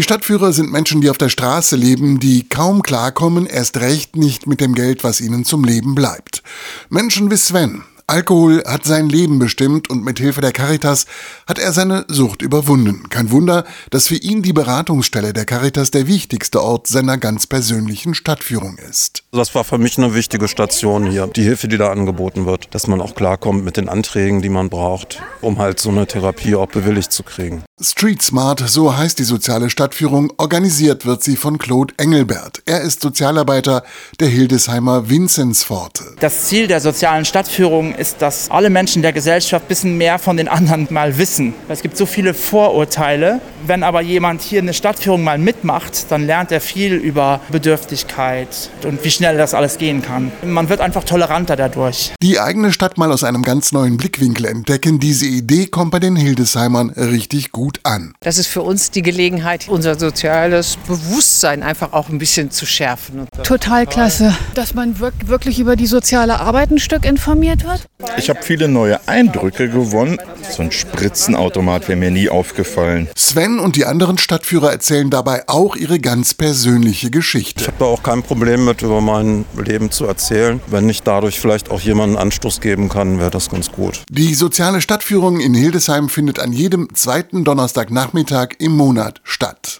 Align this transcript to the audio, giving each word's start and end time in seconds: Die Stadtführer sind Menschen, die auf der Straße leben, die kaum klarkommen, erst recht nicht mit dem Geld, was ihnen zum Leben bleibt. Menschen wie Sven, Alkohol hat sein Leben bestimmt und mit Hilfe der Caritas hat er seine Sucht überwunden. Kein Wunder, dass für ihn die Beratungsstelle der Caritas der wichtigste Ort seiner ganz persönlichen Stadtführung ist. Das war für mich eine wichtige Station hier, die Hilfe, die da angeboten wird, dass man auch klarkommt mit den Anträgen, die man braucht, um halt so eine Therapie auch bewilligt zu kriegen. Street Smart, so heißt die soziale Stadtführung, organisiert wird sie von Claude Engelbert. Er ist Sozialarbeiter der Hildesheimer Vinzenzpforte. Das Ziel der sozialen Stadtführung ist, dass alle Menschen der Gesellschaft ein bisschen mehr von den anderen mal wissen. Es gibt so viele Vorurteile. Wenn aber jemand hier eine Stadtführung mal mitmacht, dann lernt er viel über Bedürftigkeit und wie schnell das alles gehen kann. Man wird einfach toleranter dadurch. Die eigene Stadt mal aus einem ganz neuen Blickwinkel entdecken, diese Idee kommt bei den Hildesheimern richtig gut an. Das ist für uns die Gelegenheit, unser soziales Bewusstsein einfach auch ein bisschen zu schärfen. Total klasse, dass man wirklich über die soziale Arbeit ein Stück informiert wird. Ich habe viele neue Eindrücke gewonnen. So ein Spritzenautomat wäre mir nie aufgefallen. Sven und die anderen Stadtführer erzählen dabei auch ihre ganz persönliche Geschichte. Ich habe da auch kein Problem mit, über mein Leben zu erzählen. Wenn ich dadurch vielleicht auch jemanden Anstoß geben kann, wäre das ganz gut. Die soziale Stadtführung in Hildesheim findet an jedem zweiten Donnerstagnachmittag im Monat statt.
Die 0.00 0.04
Stadtführer 0.04 0.54
sind 0.54 0.72
Menschen, 0.72 1.02
die 1.02 1.10
auf 1.10 1.18
der 1.18 1.28
Straße 1.28 1.76
leben, 1.76 2.20
die 2.20 2.48
kaum 2.48 2.82
klarkommen, 2.82 3.44
erst 3.44 3.76
recht 3.80 4.16
nicht 4.16 4.46
mit 4.46 4.62
dem 4.62 4.74
Geld, 4.74 5.04
was 5.04 5.20
ihnen 5.20 5.44
zum 5.44 5.62
Leben 5.62 5.94
bleibt. 5.94 6.42
Menschen 6.88 7.30
wie 7.30 7.36
Sven, 7.36 7.82
Alkohol 8.06 8.64
hat 8.66 8.86
sein 8.86 9.10
Leben 9.10 9.38
bestimmt 9.38 9.90
und 9.90 10.02
mit 10.02 10.18
Hilfe 10.18 10.40
der 10.40 10.52
Caritas 10.52 11.04
hat 11.46 11.58
er 11.58 11.74
seine 11.74 12.06
Sucht 12.08 12.40
überwunden. 12.40 13.10
Kein 13.10 13.30
Wunder, 13.30 13.66
dass 13.90 14.08
für 14.08 14.16
ihn 14.16 14.40
die 14.40 14.54
Beratungsstelle 14.54 15.34
der 15.34 15.44
Caritas 15.44 15.90
der 15.90 16.06
wichtigste 16.06 16.62
Ort 16.62 16.86
seiner 16.86 17.18
ganz 17.18 17.46
persönlichen 17.46 18.14
Stadtführung 18.14 18.78
ist. 18.78 19.24
Das 19.32 19.54
war 19.54 19.64
für 19.64 19.76
mich 19.76 19.98
eine 19.98 20.14
wichtige 20.14 20.48
Station 20.48 21.10
hier, 21.10 21.26
die 21.26 21.42
Hilfe, 21.42 21.68
die 21.68 21.76
da 21.76 21.92
angeboten 21.92 22.46
wird, 22.46 22.74
dass 22.74 22.86
man 22.86 23.02
auch 23.02 23.14
klarkommt 23.14 23.66
mit 23.66 23.76
den 23.76 23.90
Anträgen, 23.90 24.40
die 24.40 24.48
man 24.48 24.70
braucht, 24.70 25.22
um 25.42 25.58
halt 25.58 25.78
so 25.78 25.90
eine 25.90 26.06
Therapie 26.06 26.54
auch 26.54 26.68
bewilligt 26.68 27.12
zu 27.12 27.22
kriegen. 27.22 27.62
Street 27.82 28.20
Smart, 28.20 28.62
so 28.68 28.94
heißt 28.94 29.18
die 29.18 29.24
soziale 29.24 29.70
Stadtführung, 29.70 30.30
organisiert 30.36 31.06
wird 31.06 31.24
sie 31.24 31.36
von 31.36 31.56
Claude 31.56 31.94
Engelbert. 31.96 32.62
Er 32.66 32.82
ist 32.82 33.00
Sozialarbeiter 33.00 33.84
der 34.20 34.28
Hildesheimer 34.28 35.08
Vinzenzpforte. 35.08 36.04
Das 36.20 36.44
Ziel 36.44 36.66
der 36.66 36.80
sozialen 36.80 37.24
Stadtführung 37.24 37.94
ist, 37.94 38.20
dass 38.20 38.50
alle 38.50 38.68
Menschen 38.68 39.00
der 39.00 39.14
Gesellschaft 39.14 39.64
ein 39.64 39.68
bisschen 39.68 39.96
mehr 39.96 40.18
von 40.18 40.36
den 40.36 40.46
anderen 40.46 40.88
mal 40.90 41.16
wissen. 41.16 41.54
Es 41.70 41.80
gibt 41.80 41.96
so 41.96 42.04
viele 42.04 42.34
Vorurteile. 42.34 43.40
Wenn 43.66 43.82
aber 43.82 44.02
jemand 44.02 44.42
hier 44.42 44.60
eine 44.60 44.74
Stadtführung 44.74 45.24
mal 45.24 45.38
mitmacht, 45.38 46.10
dann 46.10 46.26
lernt 46.26 46.52
er 46.52 46.60
viel 46.60 46.92
über 46.92 47.40
Bedürftigkeit 47.50 48.68
und 48.84 49.02
wie 49.04 49.10
schnell 49.10 49.38
das 49.38 49.54
alles 49.54 49.78
gehen 49.78 50.02
kann. 50.02 50.32
Man 50.44 50.68
wird 50.68 50.82
einfach 50.82 51.04
toleranter 51.04 51.56
dadurch. 51.56 52.12
Die 52.22 52.40
eigene 52.40 52.72
Stadt 52.72 52.98
mal 52.98 53.10
aus 53.10 53.24
einem 53.24 53.42
ganz 53.42 53.72
neuen 53.72 53.96
Blickwinkel 53.96 54.44
entdecken, 54.44 55.00
diese 55.00 55.26
Idee 55.26 55.66
kommt 55.66 55.92
bei 55.92 55.98
den 55.98 56.16
Hildesheimern 56.16 56.90
richtig 56.90 57.52
gut 57.52 57.69
an. 57.84 58.14
Das 58.20 58.38
ist 58.38 58.48
für 58.48 58.62
uns 58.62 58.90
die 58.90 59.02
Gelegenheit, 59.02 59.68
unser 59.68 59.98
soziales 59.98 60.76
Bewusstsein 60.86 61.62
einfach 61.62 61.92
auch 61.92 62.08
ein 62.08 62.18
bisschen 62.18 62.50
zu 62.50 62.66
schärfen. 62.66 63.28
Total 63.42 63.86
klasse, 63.86 64.34
dass 64.54 64.74
man 64.74 64.98
wirklich 64.98 65.58
über 65.60 65.76
die 65.76 65.86
soziale 65.86 66.40
Arbeit 66.40 66.70
ein 66.70 66.78
Stück 66.78 67.04
informiert 67.04 67.64
wird. 67.64 67.86
Ich 68.16 68.28
habe 68.28 68.40
viele 68.42 68.68
neue 68.68 69.06
Eindrücke 69.08 69.68
gewonnen. 69.68 70.18
So 70.50 70.62
ein 70.62 70.72
Spritzenautomat 70.72 71.88
wäre 71.88 71.98
mir 71.98 72.10
nie 72.10 72.28
aufgefallen. 72.28 73.08
Sven 73.16 73.58
und 73.58 73.76
die 73.76 73.84
anderen 73.84 74.18
Stadtführer 74.18 74.70
erzählen 74.72 75.10
dabei 75.10 75.44
auch 75.46 75.76
ihre 75.76 76.00
ganz 76.00 76.34
persönliche 76.34 77.10
Geschichte. 77.10 77.60
Ich 77.62 77.66
habe 77.68 77.76
da 77.78 77.84
auch 77.84 78.02
kein 78.02 78.22
Problem 78.22 78.64
mit, 78.64 78.82
über 78.82 79.00
mein 79.00 79.44
Leben 79.56 79.90
zu 79.90 80.06
erzählen. 80.06 80.60
Wenn 80.66 80.88
ich 80.88 81.02
dadurch 81.02 81.38
vielleicht 81.40 81.70
auch 81.70 81.80
jemanden 81.80 82.16
Anstoß 82.16 82.60
geben 82.60 82.88
kann, 82.88 83.18
wäre 83.18 83.30
das 83.30 83.50
ganz 83.50 83.70
gut. 83.70 84.02
Die 84.10 84.34
soziale 84.34 84.80
Stadtführung 84.80 85.40
in 85.40 85.54
Hildesheim 85.54 86.08
findet 86.08 86.38
an 86.38 86.52
jedem 86.52 86.94
zweiten 86.94 87.44
Donnerstagnachmittag 87.60 88.54
im 88.58 88.74
Monat 88.74 89.20
statt. 89.22 89.70